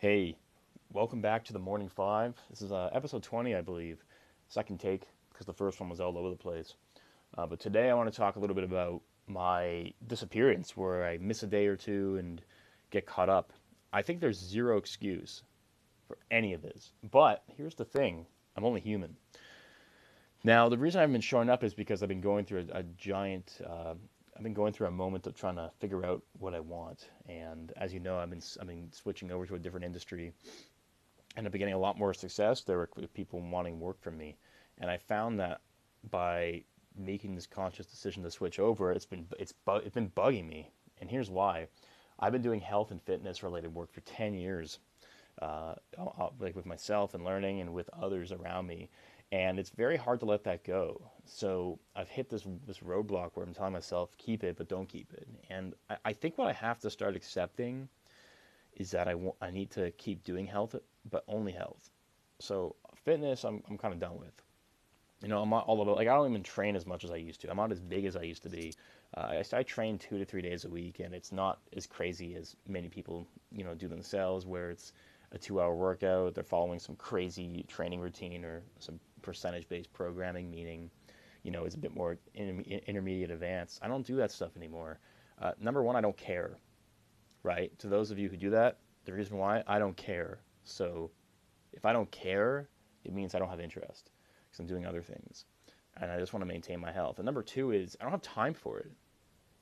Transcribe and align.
Hey, 0.00 0.38
welcome 0.94 1.20
back 1.20 1.44
to 1.44 1.52
the 1.52 1.58
Morning 1.58 1.90
Five. 1.90 2.34
This 2.48 2.62
is 2.62 2.72
uh, 2.72 2.88
episode 2.90 3.22
20, 3.22 3.54
I 3.54 3.60
believe. 3.60 4.02
Second 4.48 4.80
take, 4.80 5.02
because 5.28 5.44
the 5.44 5.52
first 5.52 5.78
one 5.78 5.90
was 5.90 6.00
all 6.00 6.16
over 6.16 6.30
the 6.30 6.36
place. 6.36 6.72
Uh, 7.36 7.44
but 7.44 7.60
today 7.60 7.90
I 7.90 7.92
want 7.92 8.10
to 8.10 8.16
talk 8.16 8.36
a 8.36 8.38
little 8.38 8.54
bit 8.54 8.64
about 8.64 9.02
my 9.26 9.92
disappearance, 10.06 10.74
where 10.74 11.04
I 11.04 11.18
miss 11.18 11.42
a 11.42 11.46
day 11.46 11.66
or 11.66 11.76
two 11.76 12.16
and 12.16 12.40
get 12.90 13.04
caught 13.04 13.28
up. 13.28 13.52
I 13.92 14.00
think 14.00 14.20
there's 14.20 14.38
zero 14.38 14.78
excuse 14.78 15.42
for 16.08 16.16
any 16.30 16.54
of 16.54 16.62
this. 16.62 16.92
But 17.10 17.42
here's 17.58 17.74
the 17.74 17.84
thing 17.84 18.24
I'm 18.56 18.64
only 18.64 18.80
human. 18.80 19.18
Now, 20.44 20.70
the 20.70 20.78
reason 20.78 21.02
I've 21.02 21.12
been 21.12 21.20
showing 21.20 21.50
up 21.50 21.62
is 21.62 21.74
because 21.74 22.02
I've 22.02 22.08
been 22.08 22.22
going 22.22 22.46
through 22.46 22.68
a, 22.72 22.78
a 22.78 22.82
giant 22.96 23.60
uh, 23.68 23.96
I've 24.40 24.44
been 24.44 24.54
going 24.54 24.72
through 24.72 24.86
a 24.86 24.90
moment 24.90 25.26
of 25.26 25.34
trying 25.34 25.56
to 25.56 25.70
figure 25.80 26.02
out 26.02 26.22
what 26.38 26.54
I 26.54 26.60
want, 26.60 27.10
and 27.28 27.74
as 27.76 27.92
you 27.92 28.00
know, 28.00 28.16
I've 28.16 28.30
been 28.30 28.40
I've 28.58 28.66
been 28.66 28.90
switching 28.90 29.30
over 29.30 29.44
to 29.44 29.56
a 29.56 29.58
different 29.58 29.84
industry, 29.84 30.32
and 31.36 31.44
I've 31.44 31.52
been 31.52 31.58
getting 31.58 31.74
a 31.74 31.78
lot 31.78 31.98
more 31.98 32.14
success 32.14 32.62
there 32.62 32.78
were 32.78 32.88
people 33.12 33.38
wanting 33.42 33.78
work 33.78 34.00
from 34.00 34.16
me, 34.16 34.38
and 34.78 34.90
I 34.90 34.96
found 34.96 35.38
that 35.40 35.60
by 36.10 36.64
making 36.96 37.34
this 37.34 37.46
conscious 37.46 37.84
decision 37.84 38.22
to 38.22 38.30
switch 38.30 38.58
over, 38.58 38.90
it's 38.92 39.04
been 39.04 39.26
it's 39.38 39.52
bu- 39.52 39.82
it's 39.84 39.94
been 39.94 40.08
bugging 40.08 40.48
me, 40.48 40.70
and 41.02 41.10
here's 41.10 41.28
why. 41.28 41.66
I've 42.18 42.32
been 42.32 42.40
doing 42.40 42.60
health 42.60 42.92
and 42.92 43.02
fitness 43.02 43.42
related 43.42 43.74
work 43.74 43.92
for 43.92 44.00
10 44.00 44.32
years, 44.32 44.78
uh, 45.42 45.74
like 46.38 46.56
with 46.56 46.64
myself 46.64 47.12
and 47.12 47.26
learning 47.26 47.60
and 47.60 47.74
with 47.74 47.90
others 47.92 48.32
around 48.32 48.66
me 48.68 48.88
and 49.32 49.58
it's 49.58 49.70
very 49.70 49.96
hard 49.96 50.20
to 50.20 50.26
let 50.26 50.44
that 50.44 50.64
go. 50.64 51.00
So 51.24 51.78
I've 51.94 52.08
hit 52.08 52.28
this 52.28 52.46
this 52.66 52.78
roadblock 52.78 53.30
where 53.34 53.46
I'm 53.46 53.54
telling 53.54 53.72
myself, 53.72 54.10
keep 54.18 54.42
it, 54.42 54.56
but 54.56 54.68
don't 54.68 54.88
keep 54.88 55.12
it. 55.12 55.28
And 55.48 55.74
I, 55.88 55.96
I 56.06 56.12
think 56.12 56.36
what 56.36 56.48
I 56.48 56.52
have 56.52 56.80
to 56.80 56.90
start 56.90 57.16
accepting 57.16 57.88
is 58.76 58.90
that 58.90 59.08
I, 59.08 59.14
want, 59.14 59.36
I 59.40 59.50
need 59.50 59.70
to 59.72 59.90
keep 59.92 60.24
doing 60.24 60.46
health, 60.46 60.74
but 61.10 61.24
only 61.28 61.52
health. 61.52 61.90
So 62.38 62.74
fitness, 63.04 63.44
I'm, 63.44 63.62
I'm 63.68 63.78
kind 63.78 63.94
of 63.94 64.00
done 64.00 64.18
with. 64.18 64.32
You 65.22 65.28
know, 65.28 65.42
I'm 65.42 65.50
not 65.50 65.66
all 65.66 65.82
about, 65.82 65.96
like, 65.96 66.08
I 66.08 66.14
don't 66.14 66.30
even 66.30 66.42
train 66.42 66.74
as 66.74 66.86
much 66.86 67.04
as 67.04 67.10
I 67.10 67.16
used 67.16 67.42
to. 67.42 67.50
I'm 67.50 67.56
not 67.58 67.72
as 67.72 67.80
big 67.80 68.06
as 68.06 68.16
I 68.16 68.22
used 68.22 68.42
to 68.44 68.48
be. 68.48 68.72
Uh, 69.14 69.42
I, 69.52 69.58
I 69.58 69.62
train 69.62 69.98
two 69.98 70.18
to 70.18 70.24
three 70.24 70.40
days 70.40 70.64
a 70.64 70.70
week, 70.70 71.00
and 71.00 71.14
it's 71.14 71.30
not 71.30 71.58
as 71.76 71.86
crazy 71.86 72.36
as 72.36 72.56
many 72.66 72.88
people, 72.88 73.26
you 73.52 73.62
know, 73.62 73.74
do 73.74 73.86
themselves, 73.86 74.46
where 74.46 74.70
it's 74.70 74.94
a 75.32 75.38
two 75.38 75.60
hour 75.60 75.74
workout, 75.74 76.34
they're 76.34 76.42
following 76.42 76.78
some 76.78 76.96
crazy 76.96 77.64
training 77.68 78.00
routine 78.00 78.44
or 78.44 78.62
some 78.78 78.98
percentage 79.22 79.68
based 79.68 79.92
programming, 79.92 80.50
meaning, 80.50 80.90
you 81.42 81.50
know, 81.50 81.64
it's 81.64 81.74
a 81.74 81.78
bit 81.78 81.94
more 81.94 82.18
intermediate 82.34 83.30
advanced. 83.30 83.80
I 83.82 83.88
don't 83.88 84.06
do 84.06 84.16
that 84.16 84.30
stuff 84.30 84.56
anymore. 84.56 84.98
Uh, 85.40 85.52
number 85.60 85.82
one, 85.82 85.96
I 85.96 86.00
don't 86.00 86.16
care, 86.16 86.58
right? 87.42 87.76
To 87.78 87.88
those 87.88 88.10
of 88.10 88.18
you 88.18 88.28
who 88.28 88.36
do 88.36 88.50
that, 88.50 88.78
the 89.04 89.12
reason 89.12 89.38
why 89.38 89.62
I 89.66 89.78
don't 89.78 89.96
care. 89.96 90.40
So 90.64 91.10
if 91.72 91.84
I 91.84 91.92
don't 91.92 92.10
care, 92.10 92.68
it 93.04 93.12
means 93.12 93.34
I 93.34 93.38
don't 93.38 93.48
have 93.48 93.60
interest 93.60 94.10
because 94.44 94.60
I'm 94.60 94.66
doing 94.66 94.86
other 94.86 95.02
things. 95.02 95.44
And 95.96 96.10
I 96.10 96.18
just 96.18 96.32
want 96.32 96.42
to 96.42 96.46
maintain 96.46 96.80
my 96.80 96.92
health. 96.92 97.18
And 97.18 97.26
number 97.26 97.42
two 97.42 97.72
is 97.72 97.96
I 98.00 98.04
don't 98.04 98.12
have 98.12 98.22
time 98.22 98.54
for 98.54 98.78
it. 98.78 98.90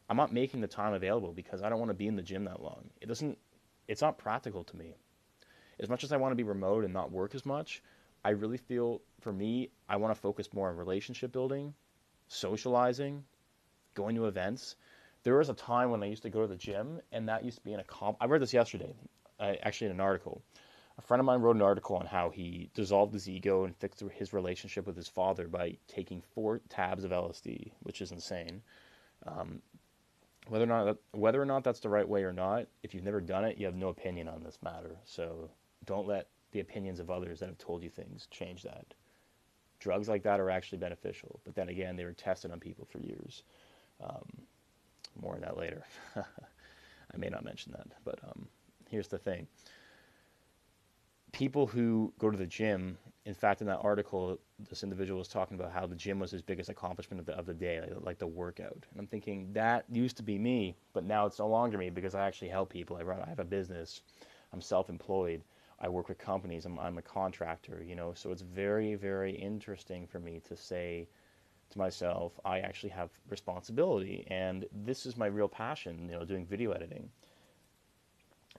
I'm 0.09 0.17
not 0.17 0.33
making 0.33 0.61
the 0.61 0.69
time 0.69 0.95
available 0.95 1.33
because 1.33 1.63
I 1.63 1.69
don't 1.69 1.79
want 1.79 1.91
to 1.91 1.95
be 1.95 2.07
in 2.07 2.17
the 2.17 2.23
gym 2.23 2.45
that 2.45 2.63
long. 2.63 2.91
It 3.01 3.07
doesn't, 3.07 3.39
it's 3.89 4.01
not 4.01 4.19
practical 4.19 4.65
to 4.65 4.77
me. 4.77 4.97
As 5.81 5.89
much 5.89 6.03
as 6.03 6.13
I 6.13 6.17
want 6.17 6.33
to 6.33 6.37
be 6.37 6.43
remote 6.43 6.85
and 6.85 6.93
not 6.93 7.13
work 7.13 7.35
as 7.35 7.47
much, 7.47 7.83
I 8.25 8.31
really 8.31 8.59
feel 8.59 9.01
for 9.21 9.33
me, 9.33 9.71
I 9.89 9.97
want 9.97 10.15
to 10.15 10.21
focus 10.21 10.53
more 10.53 10.69
on 10.69 10.77
relationship 10.77 11.33
building, 11.33 11.75
socializing, 12.29 13.25
going 13.95 14.17
to 14.17 14.27
events. 14.27 14.77
There 15.25 15.37
was 15.37 15.49
a 15.49 15.55
time 15.55 15.91
when 15.91 16.03
I 16.03 16.07
used 16.07 16.23
to 16.23 16.31
go 16.31 16.43
to 16.43 16.47
the 16.47 16.57
gym, 16.57 17.01
and 17.13 17.29
that 17.29 17.45
used 17.45 17.59
to 17.59 17.65
be 17.65 17.73
an 17.73 17.81
accomp. 17.81 18.17
I 18.21 18.27
read 18.27 18.41
this 18.41 18.55
yesterday, 18.55 18.95
uh, 19.41 19.55
actually 19.63 19.89
in 19.89 19.95
an 19.95 20.01
article. 20.01 20.43
A 20.99 21.03
friend 21.03 21.21
of 21.21 21.27
mine 21.27 21.41
wrote 21.41 21.57
an 21.57 21.63
article 21.63 21.97
on 21.97 22.07
how 22.07 22.31
he 22.31 22.71
dissolved 22.75 23.13
his 23.13 23.29
ego 23.29 23.65
and 23.65 23.77
fixed 23.77 24.01
his 24.01 24.33
relationship 24.33 24.87
with 24.87 24.97
his 24.97 25.09
father 25.09 25.47
by 25.47 25.77
taking 25.87 26.23
four 26.35 26.61
tabs 26.69 27.05
of 27.05 27.13
LSD, 27.13 27.71
which 27.83 28.01
is 28.01 28.11
insane. 28.11 28.63
Um, 29.27 29.63
whether 30.49 30.65
or 30.65 30.69
not 30.69 30.85
that, 30.85 30.97
whether 31.13 31.41
or 31.41 31.45
not 31.45 31.63
that's 31.63 31.81
the 31.81 31.89
right 31.89 32.09
way 32.09 32.25
or 32.25 32.33
not, 32.33 32.67
if 32.83 32.95
you've 32.95 33.05
never 33.05 33.21
done 33.21 33.45
it, 33.45 33.59
you 33.59 33.67
have 33.67 33.77
no 33.77 33.89
opinion 33.89 34.29
on 34.29 34.43
this 34.43 34.59
matter. 34.63 34.97
So 35.05 35.51
don't 35.85 36.07
let 36.07 36.29
the 36.53 36.61
opinions 36.61 37.01
of 37.01 37.11
others 37.11 37.41
that 37.41 37.49
have 37.49 37.59
told 37.59 37.83
you 37.83 37.91
things 37.91 38.27
change 38.31 38.63
that. 38.63 38.95
Drugs 39.81 40.09
like 40.09 40.23
that 40.25 40.41
are 40.41 40.51
actually 40.51 40.79
beneficial, 40.79 41.41
but 41.45 41.55
then 41.55 41.69
again, 41.69 41.97
they 41.97 42.05
were 42.05 42.13
tested 42.13 42.51
on 42.51 42.59
people 42.59 42.85
for 42.85 42.99
years. 42.99 43.43
Um, 44.03 44.27
more 45.21 45.35
on 45.35 45.41
that 45.41 45.57
later. 45.57 45.85
I 46.17 47.17
may 47.17 47.29
not 47.29 47.45
mention 47.45 47.73
that, 47.73 47.87
but 48.05 48.19
um, 48.25 48.49
here's 48.89 49.09
the 49.09 49.19
thing. 49.19 49.47
People 51.33 51.67
who 51.67 52.13
go 52.19 52.31
to 52.31 52.37
the 52.37 52.47
gym, 52.47 52.99
in 53.25 53.35
fact, 53.35 53.61
in 53.61 53.67
that 53.67 53.81
article, 53.83 54.39
this 54.69 54.83
individual 54.83 55.19
was 55.19 55.29
talking 55.29 55.59
about 55.59 55.73
how 55.73 55.87
the 55.87 55.95
gym 55.95 56.19
was 56.19 56.31
his 56.31 56.43
biggest 56.43 56.71
accomplishment 56.71 57.21
of 57.21 57.27
the, 57.27 57.33
of 57.35 57.47
the 57.47 57.55
day, 57.55 57.81
like, 57.81 58.05
like 58.05 58.19
the 58.19 58.27
workout. 58.27 58.87
And 58.91 58.99
I'm 58.99 59.07
thinking, 59.07 59.53
that 59.53 59.85
used 59.91 60.17
to 60.17 60.23
be 60.23 60.39
me, 60.39 60.77
but 60.93 61.05
now 61.05 61.27
it's 61.27 61.39
no 61.39 61.49
longer 61.49 61.79
me 61.79 61.91
because 61.91 62.15
I 62.15 62.27
actually 62.27 62.49
help 62.49 62.71
people. 62.71 62.97
I, 62.97 63.03
run, 63.03 63.21
I 63.21 63.29
have 63.29 63.39
a 63.41 63.45
business, 63.45 64.03
I'm 64.53 64.61
self 64.61 64.89
employed 64.89 65.43
I 65.81 65.89
work 65.89 66.09
with 66.09 66.19
companies. 66.19 66.67
I'm, 66.67 66.79
I'm 66.79 66.99
a 66.99 67.03
contractor, 67.03 67.83
you 67.87 67.95
know, 67.95 68.13
so 68.15 68.33
it's 68.33 68.43
very, 68.43 68.95
very 68.95 69.33
interesting 69.33 70.07
for 70.07 70.19
me 70.19 70.41
to 70.49 70.57
say 70.57 71.09
to 71.71 71.79
myself, 71.79 72.33
I 72.45 72.61
actually 72.61 72.91
have 72.91 73.11
responsibility, 73.29 74.27
and 74.29 74.67
this 74.85 75.07
is 75.07 75.17
my 75.17 75.27
real 75.27 75.49
passion, 75.49 76.09
you 76.09 76.19
know, 76.19 76.25
doing 76.25 76.47
video 76.47 76.73
editing, 76.73 77.11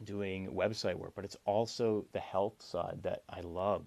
doing 0.04 0.50
website 0.52 0.96
work, 0.96 1.14
but 1.16 1.26
it's 1.26 1.38
also 1.46 2.06
the 2.14 2.20
health 2.20 2.62
side 2.62 3.00
that 3.04 3.24
I 3.30 3.42
love. 3.42 3.84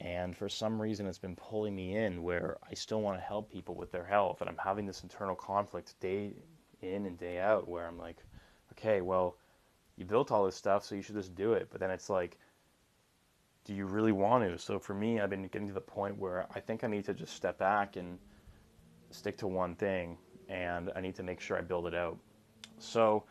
And 0.00 0.36
for 0.36 0.48
some 0.48 0.80
reason, 0.80 1.06
it's 1.06 1.18
been 1.18 1.36
pulling 1.36 1.74
me 1.74 1.96
in 1.96 2.22
where 2.22 2.56
I 2.70 2.74
still 2.74 3.02
want 3.02 3.18
to 3.18 3.24
help 3.24 3.50
people 3.50 3.74
with 3.74 3.92
their 3.92 4.04
health, 4.04 4.40
and 4.40 4.48
I'm 4.48 4.58
having 4.62 4.86
this 4.86 5.02
internal 5.02 5.34
conflict 5.34 5.98
day 6.00 6.32
in 6.82 7.06
and 7.06 7.18
day 7.18 7.38
out 7.38 7.68
where 7.68 7.86
I'm 7.86 7.98
like, 7.98 8.16
okay, 8.72 9.00
well, 9.00 9.36
you 10.00 10.06
built 10.06 10.32
all 10.32 10.46
this 10.46 10.56
stuff, 10.56 10.84
so 10.84 10.94
you 10.94 11.02
should 11.02 11.14
just 11.14 11.34
do 11.34 11.52
it. 11.52 11.68
But 11.70 11.78
then 11.78 11.90
it's 11.90 12.08
like, 12.08 12.38
do 13.64 13.74
you 13.74 13.84
really 13.84 14.12
want 14.12 14.42
to? 14.44 14.58
So 14.58 14.78
for 14.78 14.94
me, 14.94 15.20
I've 15.20 15.28
been 15.28 15.46
getting 15.48 15.68
to 15.68 15.74
the 15.74 15.80
point 15.80 16.18
where 16.18 16.46
I 16.54 16.58
think 16.58 16.82
I 16.82 16.86
need 16.86 17.04
to 17.04 17.14
just 17.14 17.34
step 17.34 17.58
back 17.58 17.96
and 17.96 18.18
stick 19.10 19.36
to 19.38 19.46
one 19.46 19.74
thing, 19.74 20.16
and 20.48 20.90
I 20.96 21.02
need 21.02 21.14
to 21.16 21.22
make 21.22 21.38
sure 21.38 21.58
I 21.58 21.60
build 21.60 21.86
it 21.86 21.94
out. 21.94 22.18
So 22.78 23.24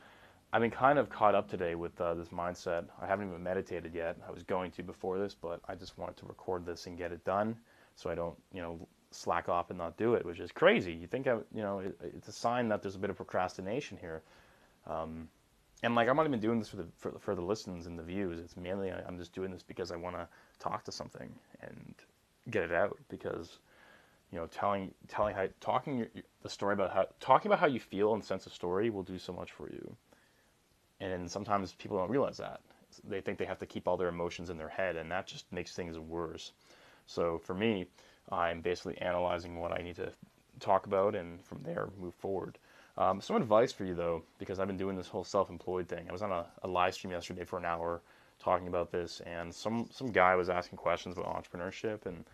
I've 0.53 0.61
been 0.61 0.69
kind 0.69 0.99
of 0.99 1.09
caught 1.09 1.33
up 1.33 1.49
today 1.49 1.73
with 1.73 1.99
uh, 1.99 2.13
this 2.13 2.29
mindset. 2.29 2.85
I 3.01 3.07
haven't 3.07 3.29
even 3.29 3.41
meditated 3.41 3.95
yet. 3.95 4.17
I 4.27 4.31
was 4.31 4.43
going 4.43 4.69
to 4.71 4.83
before 4.83 5.17
this, 5.17 5.33
but 5.33 5.61
I 5.67 5.73
just 5.73 5.97
wanted 5.97 6.17
to 6.17 6.27
record 6.27 6.67
this 6.67 6.85
and 6.85 6.97
get 6.97 7.11
it 7.11 7.25
done, 7.25 7.55
so 7.95 8.11
I 8.11 8.15
don't, 8.15 8.37
you 8.53 8.61
know, 8.61 8.87
slack 9.09 9.49
off 9.49 9.71
and 9.71 9.79
not 9.79 9.97
do 9.97 10.13
it, 10.13 10.23
which 10.23 10.39
is 10.39 10.51
crazy. 10.51 10.93
You 10.93 11.07
think 11.07 11.25
I, 11.25 11.37
you 11.51 11.63
know, 11.63 11.79
it, 11.79 11.99
it's 12.03 12.27
a 12.27 12.31
sign 12.31 12.67
that 12.69 12.83
there's 12.83 12.95
a 12.95 12.99
bit 12.99 13.09
of 13.09 13.15
procrastination 13.15 13.97
here. 13.99 14.21
Um, 14.85 15.27
and 15.83 15.95
like 15.95 16.09
I'm 16.09 16.15
not 16.17 16.25
even 16.27 16.39
doing 16.39 16.59
this 16.59 16.69
for 16.69 16.77
the 16.77 16.87
for, 16.97 17.19
for 17.19 17.35
the 17.35 17.41
listens 17.41 17.87
and 17.87 17.97
the 17.97 18.03
views. 18.03 18.39
It's 18.39 18.57
mainly 18.57 18.91
I'm 18.91 19.17
just 19.17 19.33
doing 19.33 19.51
this 19.51 19.63
because 19.63 19.91
I 19.91 19.95
want 19.95 20.15
to 20.15 20.27
talk 20.59 20.83
to 20.85 20.91
something 20.91 21.33
and 21.61 21.95
get 22.49 22.63
it 22.63 22.71
out 22.71 22.97
because 23.09 23.59
you 24.31 24.39
know 24.39 24.47
telling 24.47 24.93
telling 25.07 25.35
how 25.35 25.47
talking 25.61 25.97
your, 25.97 26.07
the 26.43 26.49
story 26.49 26.73
about 26.73 26.93
how 26.93 27.07
talking 27.19 27.49
about 27.49 27.59
how 27.59 27.67
you 27.67 27.79
feel 27.79 28.13
and 28.13 28.23
sense 28.23 28.45
of 28.45 28.53
story 28.53 28.89
will 28.89 29.03
do 29.03 29.17
so 29.17 29.33
much 29.33 29.51
for 29.51 29.69
you. 29.69 29.95
And 31.01 31.31
sometimes 31.31 31.73
people 31.73 31.97
don't 31.97 32.11
realize 32.11 32.37
that. 32.37 32.59
They 33.07 33.21
think 33.21 33.37
they 33.37 33.45
have 33.45 33.59
to 33.59 33.65
keep 33.65 33.87
all 33.87 33.95
their 33.95 34.09
emotions 34.09 34.49
in 34.49 34.57
their 34.57 34.67
head 34.67 34.97
and 34.97 35.09
that 35.11 35.27
just 35.27 35.51
makes 35.51 35.73
things 35.73 35.97
worse. 35.97 36.51
So 37.05 37.37
for 37.39 37.53
me, 37.53 37.87
I'm 38.31 38.61
basically 38.61 38.97
analyzing 38.97 39.59
what 39.59 39.71
I 39.71 39.81
need 39.81 39.95
to 39.95 40.11
talk 40.59 40.85
about 40.85 41.15
and 41.15 41.41
from 41.45 41.63
there 41.63 41.89
move 41.99 42.13
forward. 42.15 42.57
Um, 42.99 43.21
some 43.21 43.37
advice 43.37 43.71
for 43.71 43.85
you 43.85 43.95
though, 43.95 44.23
because 44.39 44.59
I've 44.59 44.67
been 44.67 44.77
doing 44.77 44.97
this 44.97 45.07
whole 45.07 45.23
self-employed 45.23 45.87
thing. 45.87 46.07
I 46.09 46.11
was 46.11 46.21
on 46.21 46.33
a, 46.33 46.45
a, 46.63 46.67
live 46.67 46.93
stream 46.93 47.11
yesterday 47.11 47.45
for 47.45 47.57
an 47.57 47.63
hour 47.63 48.01
talking 48.39 48.67
about 48.67 48.91
this, 48.91 49.21
and 49.21 49.55
some 49.55 49.87
some 49.89 50.11
guy 50.11 50.35
was 50.35 50.49
asking 50.49 50.77
questions 50.77 51.17
about 51.17 51.33
entrepreneurship 51.33 52.05
and 52.05 52.25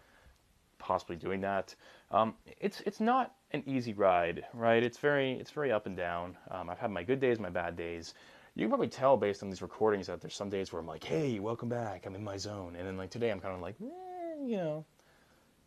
possibly 0.80 1.18
doing 1.18 1.40
that. 1.42 1.76
Um, 2.10 2.34
it's 2.60 2.82
it's 2.82 3.00
not 3.00 3.36
an 3.52 3.62
easy 3.68 3.94
ride, 3.94 4.44
right? 4.56 4.82
It's 4.82 4.98
very 4.98 5.34
it's 5.34 5.52
very 5.52 5.72
up 5.72 5.86
and 5.86 5.96
down. 5.96 6.36
Um, 6.50 6.72
I've 6.72 6.80
had 6.80 6.90
my 6.90 7.04
good 7.04 7.20
days, 7.20 7.40
my 7.40 7.52
bad 7.52 7.76
days. 7.76 8.16
You 8.56 8.64
can 8.64 8.70
probably 8.70 8.88
tell 8.88 9.18
based 9.18 9.44
on 9.44 9.52
these 9.52 9.62
recordings 9.62 10.08
that 10.08 10.20
there's 10.20 10.36
some 10.36 10.50
days 10.50 10.74
where 10.74 10.80
I'm 10.80 10.88
like, 10.88 11.04
hey, 11.04 11.40
welcome 11.40 11.70
back, 11.70 12.08
I'm 12.08 12.16
in 12.16 12.24
my 12.24 12.38
zone, 12.38 12.76
and 12.76 12.88
then 12.88 12.98
like 12.98 13.12
today 13.12 13.30
I'm 13.30 13.40
kind 13.40 13.54
of 13.54 13.62
like, 13.62 13.76
eh, 13.82 14.44
you 14.44 14.58
know, 14.58 14.86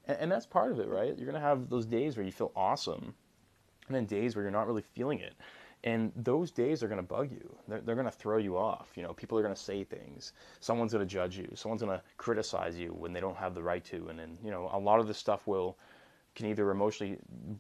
and, 0.07 0.19
and 0.23 0.33
that's 0.33 0.47
part 0.47 0.73
of 0.73 0.81
it, 0.81 0.89
right? 0.89 1.17
You're 1.17 1.27
gonna 1.27 1.39
have 1.39 1.69
those 1.69 1.87
days 1.87 2.17
where 2.17 2.27
you 2.27 2.33
feel 2.33 2.51
awesome 2.57 3.15
and 3.89 3.97
then 3.97 4.07
days 4.07 4.37
where 4.37 4.43
you're 4.43 4.53
not 4.53 4.67
really 4.67 4.83
feeling 4.83 5.19
it. 5.21 5.35
And 5.85 6.13
those 6.17 6.51
days 6.51 6.83
are 6.83 6.89
going 6.89 6.99
to 7.01 7.07
bug 7.07 7.31
you. 7.31 7.57
They're, 7.69 7.81
they're 7.81 7.95
going 7.95 8.07
to 8.07 8.11
throw 8.11 8.39
you 8.39 8.57
off. 8.59 8.91
You 8.97 9.05
know, 9.05 9.13
people 9.13 9.39
are 9.39 9.43
going 9.43 9.55
to 9.55 9.61
say 9.61 9.85
things. 9.85 10.33
Someone's 10.61 10.93
going 10.93 11.07
to 11.07 11.13
judge 11.13 11.37
you. 11.37 11.49
Someone's 11.55 11.83
going 11.83 11.97
to 11.97 12.03
criticize 12.17 12.77
you 12.77 12.89
when 12.89 13.13
they 13.13 13.21
don't 13.21 13.37
have 13.37 13.55
the 13.55 13.63
right 13.63 13.85
to. 13.85 14.09
And 14.09 14.19
then, 14.19 14.39
you 14.43 14.51
know, 14.51 14.69
a 14.73 14.79
lot 14.79 14.99
of 14.99 15.07
this 15.07 15.19
stuff 15.19 15.47
will 15.47 15.79
can 16.35 16.47
either 16.47 16.71
emotionally 16.71 17.19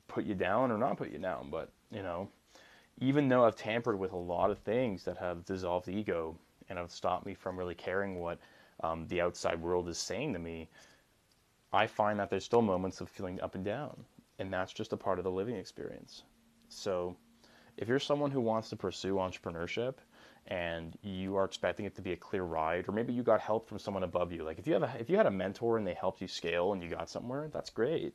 put 0.08 0.24
you 0.24 0.34
down 0.34 0.70
or 0.70 0.78
not 0.78 0.96
put 0.96 1.12
you 1.12 1.18
down. 1.18 1.48
But, 1.50 1.70
you 1.92 2.02
know, 2.02 2.28
even 3.00 3.28
though 3.28 3.44
I've 3.44 3.56
tampered 3.56 3.98
with 3.98 4.12
a 4.12 4.16
lot 4.16 4.50
of 4.50 4.58
things 4.58 5.04
that 5.04 5.16
have 5.18 5.44
dissolved 5.44 5.86
the 5.86 5.96
ego 5.96 6.36
and 6.68 6.78
have 6.78 6.90
stopped 6.90 7.24
me 7.24 7.34
from 7.34 7.56
really 7.56 7.74
caring 7.74 8.18
what 8.18 8.38
um, 8.82 9.06
the 9.08 9.20
outside 9.20 9.60
world 9.60 9.88
is 9.88 9.98
saying 9.98 10.32
to 10.32 10.38
me, 10.38 10.68
I 11.72 11.86
find 11.86 12.18
that 12.18 12.30
there's 12.30 12.44
still 12.44 12.62
moments 12.62 13.00
of 13.00 13.08
feeling 13.08 13.40
up 13.40 13.54
and 13.54 13.64
down, 13.64 14.04
and 14.38 14.52
that's 14.52 14.72
just 14.72 14.92
a 14.92 14.96
part 14.96 15.18
of 15.18 15.24
the 15.24 15.30
living 15.30 15.56
experience. 15.56 16.22
So, 16.68 17.16
if 17.76 17.88
you're 17.88 17.98
someone 17.98 18.30
who 18.30 18.40
wants 18.40 18.68
to 18.70 18.76
pursue 18.76 19.14
entrepreneurship 19.14 19.94
and 20.48 20.96
you 21.02 21.36
are 21.36 21.44
expecting 21.44 21.86
it 21.86 21.94
to 21.96 22.02
be 22.02 22.12
a 22.12 22.16
clear 22.16 22.42
ride, 22.42 22.88
or 22.88 22.92
maybe 22.92 23.12
you 23.12 23.22
got 23.22 23.40
help 23.40 23.68
from 23.68 23.78
someone 23.78 24.02
above 24.02 24.32
you, 24.32 24.42
like 24.42 24.58
if 24.58 24.66
you 24.66 24.72
have 24.72 24.82
a, 24.82 24.92
if 24.98 25.08
you 25.08 25.16
had 25.16 25.26
a 25.26 25.30
mentor 25.30 25.78
and 25.78 25.86
they 25.86 25.94
helped 25.94 26.20
you 26.20 26.28
scale 26.28 26.72
and 26.72 26.82
you 26.82 26.88
got 26.88 27.08
somewhere, 27.08 27.48
that's 27.52 27.70
great. 27.70 28.14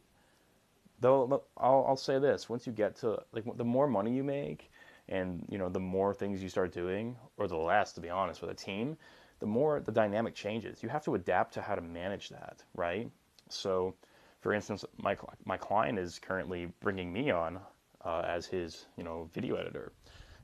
Though 0.99 1.43
I'll, 1.57 1.85
I'll 1.87 1.97
say 1.97 2.19
this: 2.19 2.49
once 2.49 2.65
you 2.65 2.73
get 2.73 2.95
to 2.97 3.21
like 3.31 3.45
the 3.57 3.65
more 3.65 3.87
money 3.87 4.13
you 4.13 4.23
make, 4.23 4.71
and 5.09 5.45
you 5.49 5.57
know 5.57 5.69
the 5.69 5.79
more 5.79 6.13
things 6.13 6.41
you 6.41 6.49
start 6.49 6.71
doing, 6.71 7.17
or 7.37 7.47
the 7.47 7.57
less, 7.57 7.93
to 7.93 8.01
be 8.01 8.09
honest, 8.09 8.41
with 8.41 8.51
a 8.51 8.55
team, 8.55 8.97
the 9.39 9.45
more 9.45 9.81
the 9.81 9.91
dynamic 9.91 10.35
changes. 10.35 10.81
You 10.81 10.89
have 10.89 11.03
to 11.05 11.15
adapt 11.15 11.53
to 11.55 11.61
how 11.61 11.75
to 11.75 11.81
manage 11.81 12.29
that, 12.29 12.63
right? 12.75 13.09
So, 13.49 13.95
for 14.43 14.53
instance, 14.53 14.83
my 14.97 15.17
my 15.45 15.55
client 15.55 15.97
is 15.97 16.19
currently 16.19 16.67
bringing 16.81 17.13
me 17.13 17.31
on 17.31 17.61
uh, 18.03 18.23
as 18.27 18.45
his 18.45 18.85
you 18.97 19.03
know 19.05 19.29
video 19.33 19.55
editor, 19.55 19.93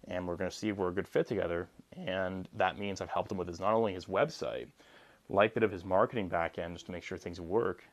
and 0.07 0.25
we're 0.25 0.37
going 0.37 0.49
to 0.49 0.55
see 0.55 0.69
if 0.69 0.77
we're 0.77 0.87
a 0.87 0.93
good 0.93 1.07
fit 1.07 1.27
together. 1.27 1.67
And 1.97 2.47
that 2.53 2.79
means 2.79 3.01
I've 3.01 3.09
helped 3.09 3.29
him 3.29 3.37
with 3.37 3.49
his 3.49 3.59
not 3.59 3.73
only 3.73 3.93
his 3.93 4.05
website, 4.05 4.67
like 5.27 5.53
bit 5.53 5.63
of 5.63 5.71
his 5.71 5.83
marketing 5.83 6.29
backend 6.29 6.73
just 6.73 6.85
to 6.85 6.93
make 6.93 7.03
sure 7.03 7.17
things 7.17 7.41
work. 7.41 7.83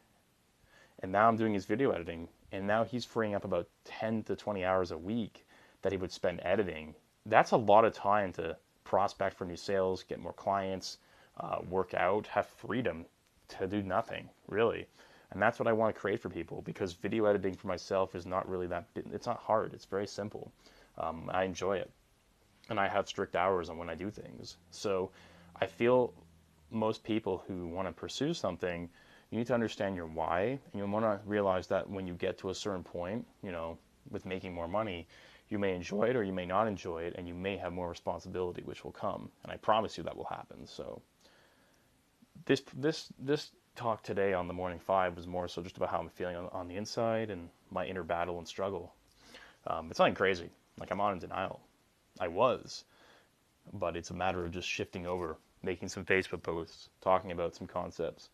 And 1.02 1.10
now 1.10 1.26
I'm 1.26 1.36
doing 1.36 1.52
his 1.52 1.66
video 1.66 1.90
editing, 1.90 2.28
and 2.52 2.68
now 2.68 2.84
he's 2.84 3.04
freeing 3.04 3.34
up 3.34 3.44
about 3.44 3.68
10 3.84 4.22
to 4.24 4.36
20 4.36 4.64
hours 4.64 4.92
a 4.92 4.98
week 4.98 5.44
that 5.82 5.90
he 5.90 5.98
would 5.98 6.12
spend 6.12 6.40
editing. 6.44 6.94
That's 7.26 7.50
a 7.50 7.56
lot 7.56 7.84
of 7.84 7.92
time 7.94 8.32
to 8.34 8.56
prospect 8.84 9.36
for 9.36 9.44
new 9.44 9.56
sales, 9.56 10.04
get 10.04 10.20
more 10.20 10.32
clients, 10.32 10.98
uh, 11.40 11.58
work 11.68 11.94
out, 11.94 12.28
have 12.28 12.46
freedom 12.46 13.06
to 13.48 13.66
do 13.66 13.82
nothing, 13.82 14.30
really. 14.46 14.86
And 15.32 15.42
that's 15.42 15.58
what 15.58 15.66
I 15.66 15.72
want 15.72 15.94
to 15.94 16.00
create 16.00 16.20
for 16.20 16.28
people 16.28 16.62
because 16.62 16.92
video 16.92 17.24
editing 17.26 17.54
for 17.54 17.66
myself 17.66 18.14
is 18.14 18.26
not 18.26 18.48
really 18.48 18.66
that, 18.68 18.86
it's 18.94 19.26
not 19.26 19.38
hard. 19.38 19.74
It's 19.74 19.84
very 19.84 20.06
simple. 20.06 20.52
Um, 20.98 21.30
I 21.32 21.44
enjoy 21.44 21.78
it. 21.78 21.90
And 22.68 22.80
I 22.80 22.88
have 22.88 23.08
strict 23.08 23.36
hours 23.36 23.68
on 23.68 23.78
when 23.78 23.90
I 23.90 23.94
do 23.94 24.10
things. 24.10 24.56
So 24.70 25.10
I 25.60 25.66
feel 25.66 26.12
most 26.70 27.04
people 27.04 27.44
who 27.46 27.66
want 27.66 27.88
to 27.88 27.92
pursue 27.92 28.34
something, 28.34 28.88
you 29.30 29.38
need 29.38 29.46
to 29.48 29.54
understand 29.54 29.96
your 29.96 30.06
why. 30.06 30.58
And 30.72 30.74
you 30.74 30.86
want 30.86 31.04
to 31.04 31.20
realize 31.26 31.66
that 31.68 31.88
when 31.88 32.06
you 32.06 32.14
get 32.14 32.38
to 32.38 32.50
a 32.50 32.54
certain 32.54 32.82
point, 32.82 33.26
you 33.42 33.52
know, 33.52 33.78
with 34.10 34.26
making 34.26 34.54
more 34.54 34.68
money, 34.68 35.06
you 35.48 35.58
may 35.58 35.74
enjoy 35.74 36.04
it 36.04 36.16
or 36.16 36.22
you 36.22 36.32
may 36.32 36.46
not 36.46 36.66
enjoy 36.66 37.02
it, 37.02 37.14
and 37.16 37.28
you 37.28 37.34
may 37.34 37.56
have 37.56 37.72
more 37.72 37.88
responsibility, 37.88 38.62
which 38.64 38.84
will 38.84 38.92
come. 38.92 39.30
And 39.44 39.52
I 39.52 39.56
promise 39.56 39.96
you 39.96 40.04
that 40.04 40.16
will 40.16 40.24
happen. 40.24 40.66
So 40.66 41.00
this 42.46 42.62
this 42.74 43.12
this 43.18 43.50
talk 43.76 44.02
today 44.02 44.32
on 44.32 44.48
the 44.48 44.54
morning 44.54 44.78
five 44.78 45.14
was 45.16 45.26
more 45.26 45.46
so 45.46 45.62
just 45.62 45.76
about 45.76 45.90
how 45.90 45.98
I'm 45.98 46.08
feeling 46.08 46.34
on, 46.34 46.48
on 46.52 46.66
the 46.66 46.76
inside 46.76 47.30
and 47.30 47.50
my 47.70 47.84
inner 47.84 48.02
battle 48.02 48.38
and 48.38 48.48
struggle. 48.48 48.94
Um, 49.66 49.90
it's 49.90 49.98
nothing 49.98 50.14
crazy. 50.14 50.48
Like 50.80 50.90
I'm 50.90 51.00
on 51.00 51.12
in 51.12 51.18
denial. 51.18 51.60
I 52.18 52.28
was, 52.28 52.84
but 53.74 53.96
it's 53.96 54.10
a 54.10 54.14
matter 54.14 54.44
of 54.44 54.50
just 54.50 54.66
shifting 54.66 55.06
over, 55.06 55.36
making 55.62 55.88
some 55.88 56.04
Facebook 56.04 56.42
posts, 56.42 56.88
talking 57.02 57.32
about 57.32 57.54
some 57.54 57.66
concepts, 57.66 58.30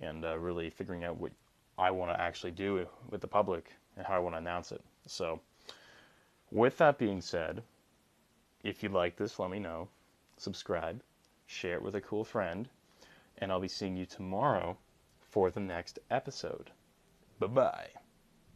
and 0.00 0.24
uh, 0.24 0.38
really 0.38 0.70
figuring 0.70 1.02
out 1.02 1.16
what 1.16 1.32
I 1.76 1.90
want 1.90 2.12
to 2.12 2.20
actually 2.20 2.52
do 2.52 2.86
with 3.10 3.20
the 3.20 3.26
public 3.26 3.72
and 3.96 4.06
how 4.06 4.14
I 4.14 4.20
want 4.20 4.34
to 4.34 4.38
announce 4.38 4.70
it. 4.70 4.82
So, 5.06 5.40
with 6.52 6.78
that 6.78 6.98
being 6.98 7.20
said, 7.20 7.62
if 8.62 8.82
you 8.82 8.88
like 8.88 9.16
this, 9.16 9.40
let 9.40 9.50
me 9.50 9.58
know. 9.58 9.88
Subscribe, 10.36 11.02
share 11.46 11.74
it 11.74 11.82
with 11.82 11.96
a 11.96 12.00
cool 12.00 12.24
friend, 12.24 12.68
and 13.38 13.50
I'll 13.50 13.60
be 13.60 13.68
seeing 13.68 13.96
you 13.96 14.06
tomorrow 14.06 14.76
for 15.34 15.50
the 15.50 15.58
next 15.58 15.98
episode. 16.12 16.70
Bye 17.40 17.48
bye. 17.48 18.03